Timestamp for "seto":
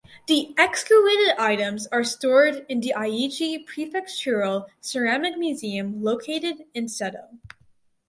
6.85-7.37